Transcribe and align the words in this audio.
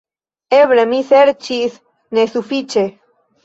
Eble 0.59 0.85
mi 0.93 1.03
serĉis 1.11 1.77
nesufiĉe. 2.21 2.89